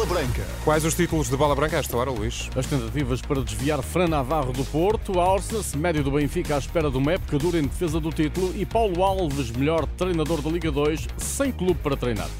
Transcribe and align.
Bola 0.00 0.06
Branca. 0.06 0.46
Quais 0.64 0.82
os 0.82 0.94
títulos 0.94 1.28
de 1.28 1.36
bola 1.36 1.54
branca 1.54 1.76
a 1.76 1.80
esta 1.80 1.94
hora, 1.94 2.10
Luís? 2.10 2.48
As 2.56 2.64
tentativas 2.64 3.20
para 3.20 3.42
desviar 3.42 3.82
Fran 3.82 4.08
Navarro 4.08 4.50
do 4.50 4.64
Porto, 4.64 5.20
Alces, 5.20 5.74
médio 5.74 6.02
do 6.02 6.12
Benfica 6.12 6.54
à 6.54 6.58
espera 6.58 6.90
de 6.90 6.96
uma 6.96 7.12
época 7.12 7.38
dura 7.38 7.58
em 7.58 7.64
defesa 7.64 8.00
do 8.00 8.10
título 8.10 8.50
e 8.56 8.64
Paulo 8.64 9.04
Alves, 9.04 9.50
melhor 9.50 9.86
treinador 9.98 10.40
da 10.40 10.48
Liga 10.48 10.70
2, 10.70 11.06
sem 11.18 11.52
clube 11.52 11.78
para 11.82 11.98
treinar. 11.98 12.30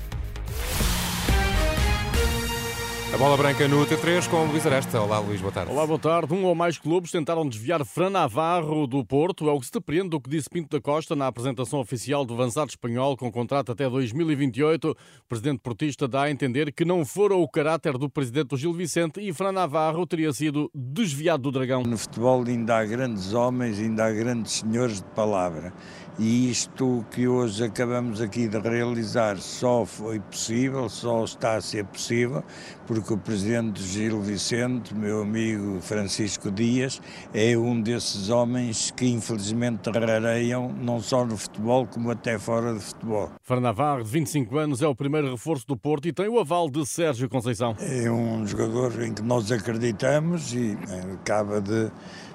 A 3.13 3.19
bola 3.19 3.37
branca 3.37 3.67
no 3.67 3.85
T3 3.85 4.29
com 4.31 4.45
o 4.45 4.47
Luís 4.47 4.65
Aresta. 4.65 5.01
Olá, 5.01 5.19
Luís, 5.19 5.41
boa 5.41 5.53
tarde. 5.53 5.73
Olá, 5.73 5.85
boa 5.85 5.99
tarde. 5.99 6.33
Um 6.33 6.45
ou 6.45 6.55
mais 6.55 6.79
clubes 6.79 7.11
tentaram 7.11 7.47
desviar 7.47 7.85
Fran 7.85 8.09
Navarro 8.09 8.87
do 8.87 9.05
Porto. 9.05 9.49
É 9.49 9.53
o 9.53 9.59
que 9.59 9.67
se 9.67 9.73
depreende 9.73 10.11
do 10.11 10.21
que 10.21 10.31
disse 10.31 10.49
Pinto 10.49 10.77
da 10.77 10.81
Costa 10.81 11.17
na 11.17 11.27
apresentação 11.27 11.81
oficial 11.81 12.25
do 12.25 12.35
avançado 12.35 12.71
espanhol 12.71 13.17
com 13.17 13.31
contrato 13.31 13.73
até 13.73 13.91
2028. 13.91 14.91
O 14.91 14.97
presidente 15.29 15.59
portista 15.59 16.07
dá 16.07 16.23
a 16.23 16.31
entender 16.31 16.73
que 16.73 16.85
não 16.85 17.05
fora 17.05 17.35
o 17.35 17.49
caráter 17.49 17.99
do 17.99 18.09
presidente 18.09 18.57
Gil 18.57 18.73
Vicente 18.73 19.21
e 19.21 19.33
Fran 19.33 19.53
Navarro 19.53 20.07
teria 20.07 20.33
sido 20.33 20.71
desviado 20.73 21.43
do 21.43 21.51
Dragão. 21.51 21.83
No 21.83 21.99
futebol 21.99 22.45
ainda 22.47 22.79
há 22.79 22.85
grandes 22.85 23.35
homens, 23.35 23.81
ainda 23.81 24.05
há 24.05 24.13
grandes 24.13 24.53
senhores 24.53 24.99
de 24.99 25.09
palavra. 25.17 25.73
E 26.19 26.51
isto 26.51 27.05
que 27.11 27.27
hoje 27.27 27.65
acabamos 27.65 28.21
aqui 28.21 28.47
de 28.47 28.59
realizar 28.59 29.39
só 29.39 29.87
foi 29.87 30.21
possível, 30.21 30.87
só 30.87 31.25
está 31.25 31.55
a 31.55 31.63
ser 31.63 31.87
possível, 31.87 32.45
porque 32.87 33.00
o 33.09 33.19
presidente 33.19 33.83
Gil 33.83 34.21
Vicente, 34.21 34.95
meu 34.95 35.23
amigo 35.23 35.81
Francisco 35.81 36.51
Dias, 36.51 37.01
é 37.33 37.57
um 37.57 37.81
desses 37.81 38.29
homens 38.29 38.91
que 38.91 39.07
infelizmente 39.07 39.91
rareiam 39.91 40.73
não 40.73 41.01
só 41.01 41.25
no 41.25 41.37
futebol 41.37 41.87
como 41.87 42.11
até 42.11 42.39
fora 42.39 42.75
do 42.75 42.81
futebol. 42.81 43.31
Fran 43.43 43.61
Navarro, 43.61 44.05
de 44.05 44.11
25 44.11 44.59
anos, 44.59 44.83
é 44.83 44.87
o 44.87 44.95
primeiro 44.95 45.31
reforço 45.31 45.67
do 45.67 45.77
Porto 45.77 46.07
e 46.09 46.13
tem 46.13 46.29
o 46.29 46.39
aval 46.39 46.69
de 46.69 46.85
Sérgio 46.85 47.29
Conceição. 47.29 47.75
É 47.81 48.11
um 48.11 48.47
jogador 48.47 49.03
em 49.03 49.15
que 49.15 49.23
nós 49.23 49.51
acreditamos 49.51 50.53
e 50.53 50.77
eh, 50.89 51.15
acaba 51.15 51.61
de 51.61 51.91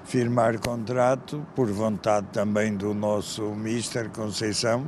firmar 0.06 0.58
contrato 0.60 1.44
por 1.54 1.70
vontade 1.70 2.28
também 2.32 2.76
do 2.76 2.94
nosso 2.94 3.42
Mister 3.54 4.08
Conceição, 4.10 4.86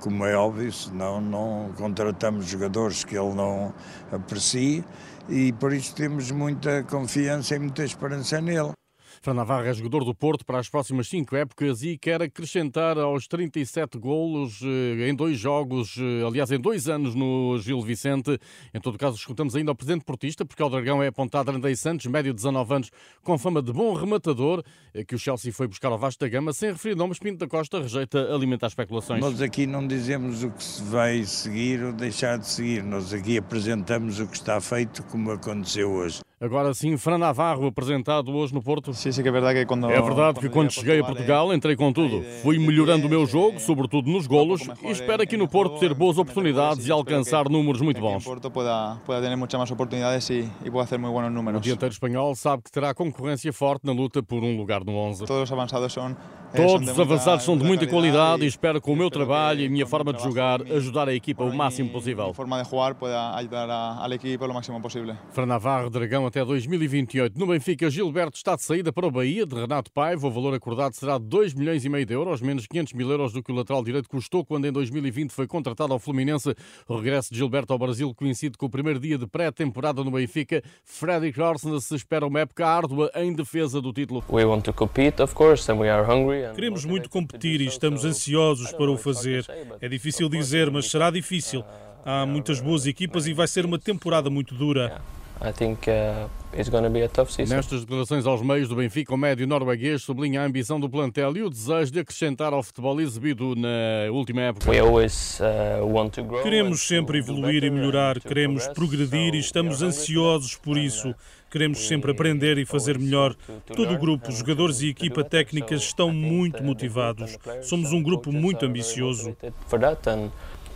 como 0.00 0.24
é 0.24 0.34
óbvio, 0.34 0.72
senão 0.72 1.20
não 1.20 1.70
contratamos 1.76 2.46
jogadores 2.46 3.04
que 3.04 3.16
ele 3.16 3.34
não 3.34 3.72
aprecie 4.10 4.84
e 5.28 5.52
por 5.52 5.72
isso 5.72 5.94
temos 5.94 6.30
muita 6.30 6.82
confiança 6.84 7.54
e 7.54 7.58
muita 7.58 7.84
esperança 7.84 8.40
nele. 8.40 8.75
Fran 9.22 9.34
Navarro 9.34 9.66
é 9.66 9.72
jogador 9.72 10.04
do 10.04 10.14
Porto 10.14 10.44
para 10.44 10.58
as 10.58 10.68
próximas 10.68 11.08
cinco 11.08 11.34
épocas 11.36 11.82
e 11.82 11.96
quer 11.96 12.22
acrescentar 12.22 12.98
aos 12.98 13.26
37 13.26 13.98
golos 13.98 14.60
eh, 14.62 15.08
em 15.08 15.14
dois 15.14 15.38
jogos, 15.38 15.96
eh, 15.98 16.26
aliás, 16.26 16.50
em 16.50 16.60
dois 16.60 16.88
anos 16.88 17.14
no 17.14 17.58
Gil 17.58 17.80
Vicente. 17.80 18.38
Em 18.72 18.80
todo 18.80 18.98
caso, 18.98 19.16
escutamos 19.16 19.54
ainda 19.56 19.70
ao 19.70 19.74
presidente 19.74 20.04
portista, 20.04 20.44
porque 20.44 20.62
o 20.62 20.68
Dragão 20.68 21.02
é 21.02 21.08
apontado 21.08 21.50
Andrei 21.50 21.76
Santos, 21.76 22.06
médio 22.06 22.32
de 22.32 22.36
19 22.36 22.74
anos, 22.74 22.90
com 23.22 23.36
fama 23.38 23.62
de 23.62 23.72
bom 23.72 23.94
rematador, 23.94 24.62
eh, 24.94 25.04
que 25.04 25.14
o 25.14 25.18
Chelsea 25.18 25.52
foi 25.52 25.66
buscar 25.66 25.88
ao 25.88 25.98
Vasco 25.98 26.20
da 26.20 26.28
Gama, 26.28 26.52
sem 26.52 26.72
referir 26.72 26.94
nomes, 26.94 27.18
Pinto 27.18 27.38
da 27.38 27.48
Costa 27.48 27.80
rejeita 27.80 28.34
alimentar 28.34 28.68
especulações. 28.68 29.20
Nós 29.20 29.40
aqui 29.40 29.66
não 29.66 29.86
dizemos 29.86 30.42
o 30.44 30.50
que 30.50 30.62
se 30.62 30.82
vai 30.82 31.24
seguir 31.24 31.82
ou 31.82 31.92
deixar 31.92 32.38
de 32.38 32.46
seguir, 32.46 32.82
nós 32.82 33.12
aqui 33.12 33.38
apresentamos 33.38 34.20
o 34.20 34.26
que 34.26 34.36
está 34.36 34.60
feito, 34.60 35.02
como 35.04 35.30
aconteceu 35.30 35.90
hoje. 35.90 36.20
Agora 36.38 36.74
sim, 36.74 36.98
Fran 36.98 37.16
Navarro, 37.16 37.66
apresentado 37.66 38.30
hoje 38.30 38.52
no 38.52 38.60
Porto. 38.62 38.92
Sim, 38.92 39.10
sim, 39.10 39.22
que 39.22 39.28
é 39.28 39.32
verdade 39.32 39.58
que 39.60 39.64
quando, 39.64 39.90
É 39.90 40.02
verdade 40.02 40.38
que 40.38 40.50
quando 40.50 40.70
cheguei 40.70 41.00
a 41.00 41.04
Portugal 41.04 41.50
entrei 41.54 41.74
com 41.74 41.90
tudo. 41.90 42.22
Fui 42.42 42.58
melhorando 42.58 43.06
o 43.06 43.08
meu 43.08 43.24
jogo, 43.24 43.58
sobretudo 43.58 44.10
nos 44.10 44.26
golos, 44.26 44.60
e 44.82 44.90
espero 44.90 45.22
aqui 45.22 45.34
no 45.38 45.48
Porto 45.48 45.78
ter 45.78 45.94
boas 45.94 46.18
oportunidades 46.18 46.86
e 46.86 46.92
alcançar 46.92 47.48
números 47.48 47.80
muito 47.80 48.02
bons. 48.02 48.22
Porto 48.22 48.50
pueda, 48.50 48.98
pueda 49.06 49.26
ter 49.26 49.34
muitas 49.34 49.56
mais 49.56 49.70
oportunidades 49.70 50.28
e, 50.28 50.46
e 50.62 50.70
pueda 50.70 50.84
fazer 50.86 50.98
muito 50.98 51.14
bons 51.14 51.26
O 51.26 51.30
números. 51.30 51.62
dianteiro 51.62 51.94
espanhol 51.94 52.34
sabe 52.34 52.64
que 52.64 52.70
terá 52.70 52.92
concorrência 52.92 53.50
forte 53.50 53.86
na 53.86 53.92
luta 53.92 54.22
por 54.22 54.42
um 54.44 54.58
lugar 54.58 54.84
no 54.84 54.92
11. 54.94 55.24
Todos 55.24 55.44
os 55.44 55.52
avançados 55.52 55.90
são 55.90 56.10
eh, 56.52 56.56
Todos 56.58 56.74
os 56.74 56.80
muita- 56.82 57.00
avançados 57.02 57.44
são 57.46 57.56
de 57.56 57.64
muita 57.64 57.86
qualidade 57.86 58.44
e 58.44 58.46
espero 58.46 58.78
com 58.78 58.92
o 58.92 58.96
meu 58.96 59.08
trabalho 59.08 59.62
e 59.62 59.66
a 59.66 59.70
minha 59.70 59.86
forma 59.86 60.10
o 60.10 60.14
de 60.14 60.22
jogar 60.22 60.60
ajudar 60.60 61.08
a 61.08 61.14
equipa 61.14 61.44
o 61.44 61.56
máximo 61.56 61.88
possível. 61.88 62.34
forma 62.34 62.62
de 62.62 62.68
jugar 62.68 62.94
pueda 62.94 63.34
ayudar 63.36 63.70
a- 63.70 64.04
al 64.04 64.12
equipo 64.12 64.44
lo 64.46 64.52
máximo 64.52 64.78
posible. 64.82 65.14
Fran 65.32 65.46
Navarro, 65.46 65.88
Dragão 65.88 66.26
até 66.36 66.44
2028. 66.44 67.38
No 67.38 67.46
Benfica, 67.46 67.88
Gilberto 67.88 68.36
está 68.36 68.54
de 68.56 68.62
saída 68.62 68.92
para 68.92 69.06
o 69.06 69.10
Bahia, 69.10 69.46
de 69.46 69.54
Renato 69.54 69.90
Paiva. 69.90 70.26
O 70.26 70.30
valor 70.30 70.52
acordado 70.52 70.92
será 70.92 71.16
de 71.16 71.24
2 71.24 71.54
milhões 71.54 71.82
e 71.82 71.88
meio 71.88 72.04
de 72.04 72.12
euros, 72.12 72.42
menos 72.42 72.66
500 72.66 72.92
mil 72.92 73.10
euros 73.10 73.32
do 73.32 73.42
que 73.42 73.50
o 73.50 73.54
lateral 73.54 73.82
direito 73.82 74.06
custou 74.06 74.44
quando 74.44 74.66
em 74.66 74.72
2020 74.72 75.30
foi 75.30 75.46
contratado 75.46 75.94
ao 75.94 75.98
Fluminense. 75.98 76.54
O 76.86 76.96
regresso 76.96 77.32
de 77.32 77.38
Gilberto 77.38 77.72
ao 77.72 77.78
Brasil 77.78 78.14
coincide 78.14 78.58
com 78.58 78.66
o 78.66 78.70
primeiro 78.70 79.00
dia 79.00 79.16
de 79.16 79.26
pré-temporada 79.26 80.04
no 80.04 80.10
Benfica. 80.10 80.62
Fredrik 80.84 81.40
Larsson 81.40 81.80
se 81.80 81.94
espera 81.94 82.26
uma 82.26 82.40
época 82.40 82.66
árdua 82.66 83.10
em 83.14 83.32
defesa 83.32 83.80
do 83.80 83.90
título. 83.90 84.22
We 84.28 84.44
want 84.44 84.64
to 84.64 84.74
compete, 84.74 85.22
of 85.22 85.34
course, 85.34 85.72
and 85.72 85.76
we 85.76 85.88
are 85.88 86.04
hungry. 86.04 86.44
and 86.44 86.52
Queremos 86.52 86.84
muito 86.84 87.08
competir 87.08 87.62
e 87.62 87.66
estamos 87.66 88.02
so 88.02 88.08
ansiosos 88.08 88.72
para 88.72 88.90
o 88.90 88.98
fazer. 88.98 89.46
É 89.80 89.88
difícil 89.88 90.28
dizer, 90.28 90.70
mas 90.70 90.90
será 90.90 91.10
difícil. 91.10 91.60
uh, 91.60 91.64
Há 92.04 92.26
muitas 92.26 92.60
boas 92.60 92.84
equipas 92.86 93.26
e 93.26 93.32
vai 93.32 93.48
ser 93.48 93.64
uma 93.64 93.78
temporada 93.78 94.28
muito 94.28 94.54
dura. 94.54 95.00
I 95.38 95.52
think 95.52 95.86
uh, 95.86 96.28
it's 96.58 96.70
going 96.70 96.82
to 96.84 96.88
be 96.90 97.02
a 97.02 97.08
tough 97.08 97.28
season. 97.30 97.54
Nestas 97.54 97.80
declarações 97.82 98.24
aos 98.26 98.40
meios 98.40 98.68
do 98.70 98.76
Benfica, 98.76 99.12
o 99.12 99.18
médio 99.18 99.46
norueguês 99.46 100.02
sublinha 100.02 100.40
a 100.40 100.44
ambição 100.46 100.80
do 100.80 100.88
plantel 100.88 101.36
e 101.36 101.42
o 101.42 101.50
desejo 101.50 101.92
de 101.92 102.00
acrescentar 102.00 102.54
ao 102.54 102.62
futebol 102.62 102.98
exibido 103.00 103.54
na 103.54 104.10
última 104.10 104.40
época. 104.40 104.70
We 104.70 104.78
always 104.78 105.38
uh, 105.40 105.84
want 105.86 106.14
to 106.14 106.22
grow 106.24 106.42
Queremos 106.42 106.80
sempre 106.80 107.18
evoluir 107.18 107.64
e 107.64 107.70
melhorar, 107.70 108.18
queremos 108.18 108.64
progress, 108.66 108.74
progredir 109.08 109.34
e 109.34 109.38
estamos 109.38 109.80
we 109.80 109.84
are 109.84 109.92
hungry 109.92 109.98
for 109.98 110.02
ansiosos 110.02 110.56
por 110.56 110.78
isso. 110.78 111.10
uh, 111.10 111.14
Queremos 111.50 111.86
sempre 111.86 112.10
we 112.10 112.14
aprender 112.14 112.56
e 112.58 112.64
fazer 112.64 112.92
always 112.92 113.04
melhor. 113.10 113.30
want 113.30 113.38
to- 113.46 113.52
to 113.66 113.74
Todo 113.74 113.88
o 113.88 113.90
learn 113.90 114.00
grupo, 114.00 114.32
jogadores 114.32 114.80
e 114.80 114.88
equipa 114.88 115.22
better, 115.22 115.44
técnica 115.44 115.74
estão 115.74 116.10
muito 116.12 116.54
group 116.54 116.66
motivados. 116.66 117.36
Somos 117.62 117.92
um 117.92 118.02
grupo 118.02 118.32
muito 118.32 118.64
ambicioso. 118.64 119.36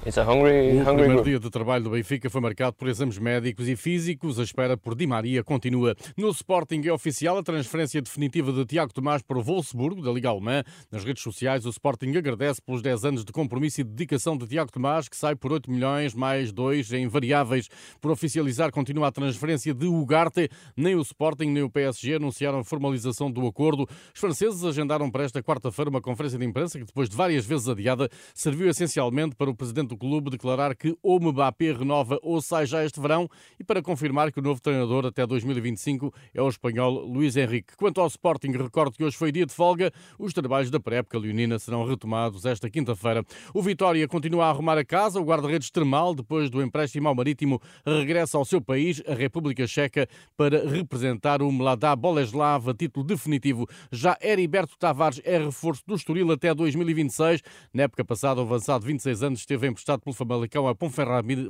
Hungry, 0.06 0.81
O 0.81 0.94
primeiro 0.94 1.22
dia 1.22 1.38
de 1.38 1.50
trabalho 1.50 1.84
do 1.84 1.91
Benfica 1.91 2.31
foi 2.31 2.41
marcado 2.41 2.75
por 2.75 2.88
exames 2.88 3.19
médicos 3.19 3.69
e 3.69 3.77
físicos. 3.77 4.41
A 4.41 4.43
espera 4.43 4.75
por 4.75 4.94
Di 4.94 5.06
Maria 5.06 5.44
continua. 5.44 5.94
No 6.16 6.31
Sporting 6.31 6.81
é 6.87 6.93
oficial 6.93 7.37
a 7.37 7.43
transferência 7.43 8.00
definitiva 8.00 8.50
de 8.50 8.65
Tiago 8.65 8.94
Tomás 8.94 9.21
para 9.21 9.39
o 9.39 9.43
Wolfsburgo, 9.43 10.00
da 10.00 10.10
Liga 10.10 10.31
Alemã. 10.31 10.65
Nas 10.91 11.05
redes 11.05 11.22
sociais, 11.22 11.66
o 11.66 11.69
Sporting 11.69 12.16
agradece 12.16 12.62
pelos 12.62 12.81
10 12.81 13.05
anos 13.05 13.25
de 13.27 13.33
compromisso 13.33 13.83
e 13.83 13.84
dedicação 13.84 14.39
de 14.39 14.47
Tiago 14.47 14.72
Tomás, 14.72 15.06
que 15.06 15.16
sai 15.16 15.37
por 15.37 15.53
8 15.53 15.71
milhões 15.71 16.15
mais 16.15 16.50
2 16.50 16.93
em 16.94 17.06
variáveis. 17.06 17.69
Por 18.00 18.10
oficializar, 18.10 18.72
continua 18.72 19.09
a 19.09 19.12
transferência 19.12 19.75
de 19.75 19.87
Ugarte. 19.87 20.49
Nem 20.75 20.94
o 20.94 21.03
Sporting 21.03 21.50
nem 21.50 21.62
o 21.62 21.71
PSG 21.71 22.15
anunciaram 22.15 22.60
a 22.60 22.65
formalização 22.65 23.31
do 23.31 23.47
acordo. 23.47 23.87
Os 24.15 24.21
franceses 24.21 24.65
agendaram 24.65 25.10
para 25.10 25.25
esta 25.25 25.43
quarta-feira 25.43 25.91
uma 25.91 26.00
conferência 26.00 26.39
de 26.39 26.44
imprensa 26.47 26.78
que, 26.78 26.87
depois 26.87 27.10
de 27.10 27.16
várias 27.16 27.44
vezes 27.44 27.69
adiada, 27.69 28.09
serviu 28.34 28.69
essencialmente 28.71 29.37
para 29.37 29.50
o 29.50 29.55
presidente 29.55 29.90
do 29.91 29.97
clube 29.97 30.31
declarar 30.31 30.77
que 30.77 30.97
ou 31.03 31.21
Mbappé 31.21 31.73
renova 31.73 32.19
ou 32.23 32.41
sai 32.41 32.65
já 32.65 32.84
este 32.84 33.01
verão 33.01 33.28
e 33.59 33.65
para 33.65 33.83
confirmar 33.83 34.31
que 34.33 34.39
o 34.39 34.43
novo 34.43 34.61
treinador 34.61 35.05
até 35.05 35.27
2025 35.27 36.15
é 36.33 36.41
o 36.41 36.49
espanhol 36.49 37.05
Luís 37.05 37.37
Henrique. 37.37 37.77
Quanto 37.77 38.01
ao 38.01 38.06
Sporting, 38.06 38.53
recordo 38.53 38.97
que 38.97 39.03
hoje 39.03 39.17
foi 39.17 39.33
dia 39.33 39.45
de 39.45 39.53
folga. 39.53 39.93
Os 40.19 40.33
trabalhos 40.33 40.71
da 40.71 40.78
pré-época 40.78 41.19
leonina 41.19 41.59
serão 41.59 41.84
retomados 41.84 42.45
esta 42.45 42.71
quinta-feira. 42.71 43.25
O 43.53 43.60
Vitória 43.60 44.07
continua 44.07 44.47
a 44.47 44.51
arrumar 44.51 44.78
a 44.78 44.84
casa. 44.84 45.21
O 45.21 45.25
guarda-redes 45.25 45.71
Termal, 45.71 46.15
depois 46.15 46.48
do 46.48 46.63
empréstimo 46.63 47.09
ao 47.09 47.15
Marítimo, 47.15 47.60
regressa 47.84 48.39
ao 48.39 48.45
seu 48.45 48.60
país, 48.60 49.03
a 49.09 49.15
República 49.15 49.66
Checa, 49.66 50.09
para 50.37 50.69
representar 50.69 51.42
o 51.42 51.51
Mladá 51.51 51.97
Boleslav 51.97 52.71
a 52.71 52.75
título 52.75 53.04
definitivo. 53.04 53.69
Já 53.91 54.16
Heriberto 54.22 54.78
Tavares 54.78 55.21
é 55.25 55.39
reforço 55.39 55.83
do 55.87 55.97
Estoril 55.97 56.31
até 56.31 56.54
2026. 56.54 57.42
Na 57.75 57.83
época 57.84 58.04
passada, 58.04 58.41
o 58.41 58.45
avançado 58.45 58.83
de 58.83 58.92
26 58.92 59.22
anos 59.25 59.41
esteve 59.41 59.66
emprestado 59.80 60.00
pelo 60.00 60.15
Famalicão 60.15 60.66
ao 60.66 60.74
Ponferradina, 60.74 61.42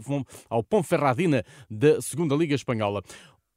ao 0.49 0.65
da 1.69 2.01
Segunda 2.01 2.35
Liga 2.35 2.55
Espanhola. 2.55 3.03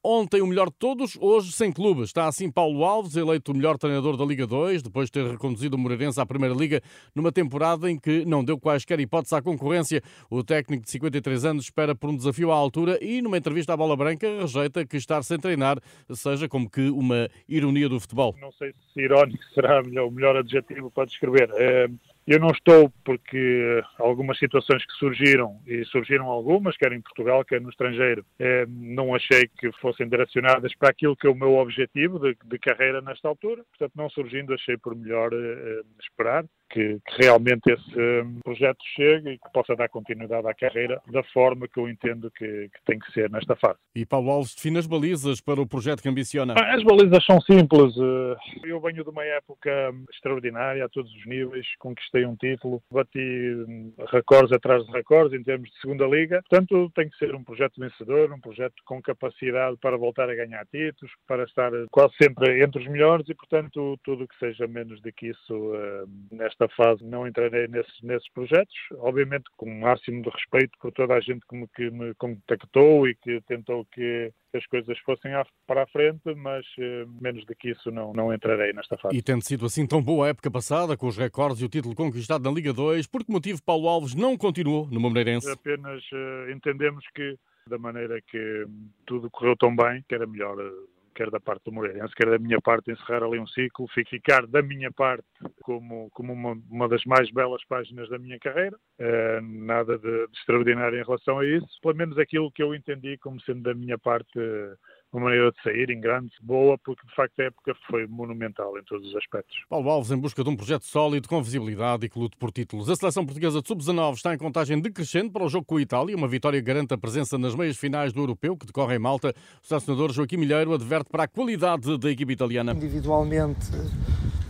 Ontem 0.06 0.42
o 0.42 0.46
melhor 0.46 0.66
de 0.66 0.76
todos, 0.78 1.16
hoje 1.18 1.50
sem 1.50 1.72
clube. 1.72 2.02
Está 2.02 2.28
assim 2.28 2.50
Paulo 2.50 2.84
Alves, 2.84 3.16
eleito 3.16 3.52
o 3.52 3.56
melhor 3.56 3.78
treinador 3.78 4.18
da 4.18 4.24
Liga 4.24 4.46
2, 4.46 4.82
depois 4.82 5.06
de 5.06 5.12
ter 5.12 5.30
reconduzido 5.30 5.76
o 5.76 5.78
Moreirense 5.78 6.20
à 6.20 6.26
Primeira 6.26 6.54
Liga, 6.54 6.82
numa 7.14 7.32
temporada 7.32 7.90
em 7.90 7.98
que 7.98 8.22
não 8.26 8.44
deu 8.44 8.58
quaisquer 8.58 9.00
hipóteses 9.00 9.32
à 9.32 9.40
concorrência. 9.40 10.02
O 10.28 10.44
técnico 10.44 10.84
de 10.84 10.90
53 10.90 11.46
anos 11.46 11.64
espera 11.64 11.94
por 11.94 12.10
um 12.10 12.16
desafio 12.16 12.52
à 12.52 12.54
altura 12.54 12.98
e, 13.02 13.22
numa 13.22 13.38
entrevista 13.38 13.72
à 13.72 13.76
Bola 13.78 13.96
Branca, 13.96 14.26
rejeita 14.42 14.84
que 14.84 14.98
estar 14.98 15.22
sem 15.22 15.38
treinar 15.38 15.78
seja 16.12 16.50
como 16.50 16.68
que 16.68 16.90
uma 16.90 17.26
ironia 17.48 17.88
do 17.88 17.98
futebol. 17.98 18.36
Não 18.38 18.52
sei 18.52 18.74
se 18.92 19.00
irónico 19.00 19.42
será 19.54 19.80
o 19.80 20.10
melhor 20.10 20.36
adjetivo 20.36 20.90
para 20.90 21.06
descrever. 21.06 21.48
Eh, 21.54 21.88
Eu 22.26 22.40
não 22.40 22.48
estou 22.48 22.90
porque 23.04 23.82
algumas 23.98 24.38
situações 24.38 24.84
que 24.86 24.92
surgiram, 24.94 25.60
e 25.66 25.84
surgiram 25.84 26.26
algumas, 26.26 26.74
quer 26.74 26.90
em 26.92 27.00
Portugal, 27.02 27.44
quer 27.44 27.60
no 27.60 27.68
estrangeiro, 27.68 28.24
eh, 28.38 28.64
não 28.66 29.14
achei 29.14 29.46
que 29.58 29.70
fossem 29.72 30.08
direcionadas 30.08 30.74
para 30.74 30.88
aquilo 30.88 31.14
que 31.14 31.26
é 31.26 31.30
o 31.30 31.34
meu 31.34 31.56
objetivo 31.56 32.18
de, 32.18 32.34
de 32.46 32.58
carreira 32.58 33.02
nesta 33.02 33.28
altura. 33.28 33.62
Portanto, 33.64 33.92
não 33.94 34.08
surgindo, 34.08 34.54
achei 34.54 34.78
por 34.78 34.96
melhor 34.96 35.34
eh, 35.34 35.82
esperar 36.00 36.46
que, 36.74 36.98
que, 37.06 37.22
realmente 37.22 37.70
esse 37.70 38.00
um, 38.00 38.40
projeto 38.42 38.78
chegue 38.96 39.30
e 39.30 39.38
que 39.38 39.52
possa 39.52 39.76
dar 39.76 39.88
continuidade 39.88 40.46
à 40.48 40.52
carreira 40.52 41.00
da 41.06 41.22
forma 41.32 41.68
que 41.68 41.78
eu 41.78 41.88
entendo 41.88 42.28
que, 42.32 42.68
que, 42.68 42.84
tem 42.84 42.98
que 42.98 43.12
ser 43.12 43.30
nesta 43.30 43.54
fase. 43.54 43.78
E 43.94 44.04
Paulo 44.04 44.30
Alves 44.30 44.56
define 44.56 44.78
as 44.78 44.86
balizas 44.86 45.40
para 45.40 45.60
o 45.60 45.66
projeto 45.66 46.02
que 46.02 46.08
ambiciona? 46.08 46.54
As 46.58 46.82
balizas 46.82 47.24
são 47.24 47.40
simples. 47.40 47.94
Eh, 47.96 48.68
eu 48.68 48.80
venho 48.80 49.04
de 49.04 49.10
uma 49.10 49.24
época 49.24 49.70
extraordinária 50.12 50.84
a 50.84 50.88
todos 50.88 51.12
os 51.14 51.26
níveis, 51.26 51.66
conquistei 51.78 52.26
um 52.26 52.34
título, 52.34 52.82
bati 52.90 53.18
hum, 53.18 53.92
recordes 54.10 54.52
atrás 54.52 54.84
de 54.84 54.90
recordes 54.90 55.38
em 55.38 55.44
termos 55.44 55.70
de 55.70 55.80
segunda 55.80 56.06
liga. 56.06 56.42
Portanto, 56.48 56.90
tem 56.94 57.08
que 57.08 57.16
ser 57.16 57.34
um 57.36 57.44
projeto 57.44 57.80
vencedor, 57.80 58.32
um 58.32 58.40
projeto 58.40 58.74
com 58.84 59.00
capacidade 59.00 59.76
para 59.80 59.96
voltar 59.96 60.28
a 60.28 60.34
ganhar 60.34 60.66
títulos, 60.66 61.12
para 61.28 61.44
estar 61.44 61.70
quase 61.92 62.14
sempre 62.20 62.62
entre 62.64 62.82
os 62.82 62.88
melhores 62.88 63.28
e, 63.28 63.34
portanto, 63.34 63.96
tudo 64.02 64.24
o 64.24 64.28
que 64.28 64.38
seja 64.38 64.66
menos 64.66 65.00
do 65.00 65.12
que 65.12 65.28
isso 65.28 65.54
uh, 65.54 66.08
nesta 66.32 66.63
nesta 66.64 66.68
fase 66.76 67.04
não 67.04 67.26
entrarei 67.26 67.66
nesses, 67.68 68.00
nesses 68.02 68.28
projetos, 68.32 68.74
obviamente 68.98 69.44
com 69.56 69.66
o 69.66 69.80
máximo 69.80 70.22
de 70.22 70.30
respeito 70.30 70.72
por 70.80 70.92
toda 70.92 71.14
a 71.14 71.20
gente 71.20 71.40
que 71.48 71.56
me, 71.56 71.68
que 71.68 71.90
me 71.90 72.14
contactou 72.14 73.06
e 73.06 73.14
que 73.14 73.40
tentou 73.42 73.84
que 73.86 74.32
as 74.54 74.64
coisas 74.66 74.96
fossem 75.00 75.32
para 75.66 75.82
a 75.82 75.86
frente, 75.88 76.34
mas 76.36 76.64
uh, 76.78 77.10
menos 77.20 77.44
do 77.44 77.54
que 77.56 77.70
isso 77.70 77.90
não, 77.90 78.12
não 78.12 78.32
entrarei 78.32 78.72
nesta 78.72 78.96
fase. 78.96 79.16
E 79.16 79.22
tendo 79.22 79.42
sido 79.42 79.66
assim 79.66 79.86
tão 79.86 80.02
boa 80.02 80.26
a 80.26 80.28
época 80.30 80.50
passada, 80.50 80.96
com 80.96 81.08
os 81.08 81.16
recordes 81.16 81.60
e 81.60 81.64
o 81.64 81.68
título 81.68 81.94
conquistado 81.94 82.44
na 82.44 82.50
Liga 82.50 82.72
2, 82.72 83.06
por 83.06 83.24
que 83.24 83.32
motivo 83.32 83.62
Paulo 83.62 83.88
Alves 83.88 84.14
não 84.14 84.36
continuou 84.36 84.88
no 84.88 85.00
Moreirense? 85.00 85.50
Apenas 85.50 86.02
uh, 86.12 86.50
entendemos 86.50 87.04
que 87.14 87.36
da 87.66 87.78
maneira 87.78 88.20
que 88.20 88.66
tudo 89.06 89.30
correu 89.30 89.56
tão 89.56 89.74
bem, 89.74 90.04
que 90.06 90.14
era 90.14 90.26
melhor 90.26 90.56
uh, 90.58 90.88
quer 91.14 91.30
da 91.30 91.40
parte 91.40 91.64
do 91.64 91.72
Moreirense, 91.72 92.14
quer 92.14 92.28
da 92.28 92.38
minha 92.38 92.60
parte, 92.60 92.90
encerrar 92.90 93.22
ali 93.22 93.38
um 93.38 93.46
ciclo, 93.46 93.86
ficar 93.88 94.46
da 94.46 94.62
minha 94.62 94.90
parte 94.92 95.24
como, 95.62 96.10
como 96.10 96.32
uma, 96.32 96.52
uma 96.68 96.88
das 96.88 97.04
mais 97.04 97.30
belas 97.30 97.64
páginas 97.66 98.08
da 98.08 98.18
minha 98.18 98.38
carreira. 98.38 98.76
Uh, 98.98 99.40
nada 99.42 99.96
de, 99.98 100.26
de, 100.26 100.38
extraordinário 100.38 100.98
em 100.98 101.04
relação 101.04 101.38
a 101.38 101.46
isso, 101.46 101.66
pelo 101.82 101.96
menos 101.96 102.18
aquilo 102.18 102.50
que 102.50 102.62
eu 102.62 102.74
entendi 102.74 103.16
como 103.18 103.40
sendo 103.40 103.62
da 103.62 103.74
minha 103.74 103.98
parte. 103.98 104.38
Uh, 104.38 104.76
uma 105.14 105.26
maneira 105.26 105.52
de 105.52 105.62
sair 105.62 105.90
em 105.90 106.00
grande, 106.00 106.30
boa, 106.42 106.76
porque 106.78 107.06
de 107.06 107.14
facto 107.14 107.38
a 107.40 107.44
época 107.44 107.74
foi 107.88 108.06
monumental 108.06 108.76
em 108.78 108.82
todos 108.82 109.08
os 109.08 109.16
aspectos. 109.16 109.56
Paulo 109.68 109.88
Alves 109.88 110.10
em 110.10 110.18
busca 110.18 110.42
de 110.42 110.50
um 110.50 110.56
projeto 110.56 110.84
sólido, 110.84 111.28
com 111.28 111.42
visibilidade 111.42 112.06
e 112.06 112.08
que 112.08 112.18
lute 112.18 112.36
por 112.36 112.50
títulos. 112.50 112.90
A 112.90 112.96
seleção 112.96 113.24
portuguesa 113.24 113.62
de 113.62 113.68
sub-19 113.68 114.14
está 114.14 114.34
em 114.34 114.38
contagem 114.38 114.80
decrescente 114.80 115.30
para 115.30 115.44
o 115.44 115.48
jogo 115.48 115.64
com 115.64 115.76
a 115.76 115.82
Itália. 115.82 116.16
Uma 116.16 116.26
vitória 116.26 116.60
garante 116.60 116.94
a 116.94 116.98
presença 116.98 117.38
nas 117.38 117.54
meias 117.54 117.76
finais 117.76 118.12
do 118.12 118.20
Europeu, 118.20 118.56
que 118.56 118.66
decorre 118.66 118.96
em 118.96 118.98
Malta. 118.98 119.34
O 119.62 119.66
selecionador 119.66 120.12
Joaquim 120.12 120.36
Milheiro 120.36 120.74
adverte 120.74 121.10
para 121.10 121.24
a 121.24 121.28
qualidade 121.28 121.96
da 121.96 122.10
equipe 122.10 122.32
italiana. 122.32 122.72
Individualmente 122.72 123.70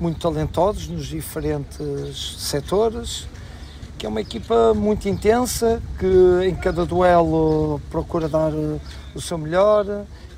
muito 0.00 0.18
talentosos 0.18 0.88
nos 0.88 1.06
diferentes 1.06 2.36
setores 2.38 3.28
que 3.98 4.06
é 4.06 4.08
uma 4.08 4.20
equipa 4.20 4.74
muito 4.74 5.08
intensa, 5.08 5.80
que 5.98 6.46
em 6.46 6.54
cada 6.54 6.84
duelo 6.84 7.80
procura 7.90 8.28
dar 8.28 8.52
o 9.14 9.20
seu 9.20 9.38
melhor, 9.38 9.86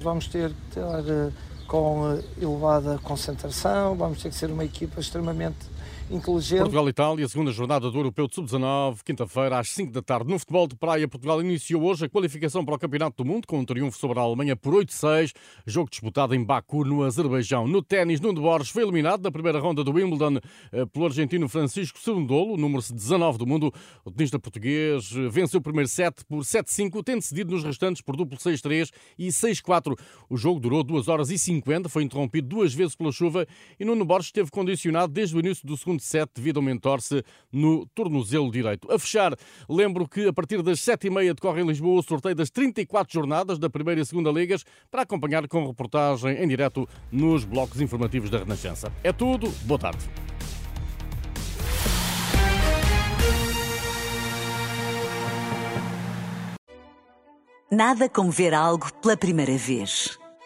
vamos 0.03 0.27
ter 0.29 0.51
que 0.51 0.79
estar 0.79 1.01
eh, 1.07 1.31
com 1.67 2.13
eh, 2.13 2.23
elevada 2.41 2.99
concentração, 3.03 3.97
vamos 3.97 4.23
ter 4.23 4.31
que 4.31 4.35
ser 4.35 4.51
uma 4.51 4.65
equipa 4.65 5.01
extremamente 5.01 5.59
inteligente. 6.11 6.59
Portugal 6.61 6.89
Itália, 6.89 7.29
segunda 7.29 7.51
jornada 7.51 7.91
do 7.91 7.99
Europeu 7.99 8.29
de 8.29 8.35
Sub-19, 8.35 8.99
quinta-feira 9.05 9.59
às 9.59 9.71
5 9.71 9.93
da 9.93 10.03
tarde. 10.03 10.31
No 10.31 10.39
futebol 10.39 10.67
de 10.67 10.77
praia, 10.77 11.09
Portugal 11.09 11.41
iniciou 11.41 11.83
hoje 11.83 12.07
a 12.07 12.09
qualificação 12.09 12.65
para 12.65 12.75
o 12.75 12.79
Campeonato 12.79 13.23
do 13.23 13.29
Mundo 13.29 13.47
com 13.47 13.59
um 13.59 13.65
triunfo 13.65 13.99
sobre 13.99 14.19
a 14.19 14.23
Alemanha 14.23 14.57
por 14.57 14.75
8-6, 14.75 15.33
jogo 15.67 15.91
disputado 15.91 16.35
em 16.35 16.45
Baku, 16.45 16.85
no 16.85 17.03
Azerbaijão. 17.03 17.67
No 17.67 17.83
ténis, 17.83 18.21
Nuno 18.21 18.41
Borges 18.41 18.71
foi 18.71 18.83
eliminado 18.83 19.23
na 19.23 19.31
primeira 19.31 19.59
ronda 19.59 19.83
do 19.83 19.93
Wimbledon 19.93 20.39
eh, 20.73 20.87
pelo 20.87 21.07
argentino 21.07 21.49
Francisco 21.49 21.99
Cerundolo, 21.99 22.57
número 22.57 22.83
19 22.83 23.39
do 23.39 23.47
mundo. 23.47 23.73
O 24.05 24.11
tenista 24.11 24.39
português 24.39 25.13
eh, 25.15 25.29
venceu 25.29 25.59
o 25.59 25.63
primeiro 25.63 25.89
set 25.89 26.25
por 26.25 26.43
7-5, 26.43 27.03
tendo 27.05 27.23
cedido 27.23 27.53
nos 27.53 27.65
restantes 27.65 28.01
por 28.01 28.17
duplo 28.17 28.39
6-3 28.39 28.91
e 29.19 29.29
6-4. 29.29 29.99
O 30.29 30.37
jogo 30.37 30.61
durou 30.61 30.83
2 30.83 31.09
horas 31.09 31.31
e 31.31 31.39
50, 31.39 31.89
foi 31.89 32.05
interrompido 32.05 32.49
duas 32.49 32.73
vezes 32.73 32.95
pela 32.95 33.13
chuva 33.13 33.47
e 33.79 33.85
Nuno 33.85 34.05
Borges 34.05 34.27
esteve 34.27 34.51
condicionado 34.51 35.13
desde 35.13 35.37
o 35.37 35.41
início 35.41 35.67
do 35.67 35.76
segundo 35.77 35.97
segundo 35.97 36.01
set 36.01 36.31
devido 36.35 36.61
a 36.61 36.63
um 36.63 36.71
entorce 36.71 37.23
no 37.51 37.87
tornozelo 37.95 38.51
direito. 38.51 38.91
A 38.93 38.99
fechar, 38.99 39.35
lembro 39.69 40.09
que 40.09 40.29
a 40.29 40.33
partir 40.33 40.63
das 40.63 40.81
sete 40.81 41.07
e 41.07 41.11
meia 41.11 41.35
decorre 41.35 41.63
em 41.63 41.67
Lisboa 41.67 42.01
o 42.01 42.03
sorteio 42.03 42.35
das 42.35 42.51
34 42.51 43.13
jornadas 43.13 43.59
da 43.59 43.71
Primeira 43.71 44.01
e 44.01 44.05
Segunda 44.05 44.31
Ligas 44.31 44.65
para 44.91 45.03
acompanhar 45.03 45.49
com 45.49 45.67
reportagem 45.67 46.43
em 46.43 46.49
direto 46.49 46.89
nos 47.11 47.45
blocos 47.45 47.81
informativos 47.81 48.31
da 48.31 48.39
Renascença. 48.39 48.93
É 49.03 49.13
tudo, 49.13 49.49
boa 49.65 49.79
tarde. 49.79 50.07
Nada 57.71 58.09
como 58.09 58.31
ver 58.31 58.55
algo 58.55 58.93
pela 59.03 59.17
primeira 59.17 59.57
vez. 59.57 60.19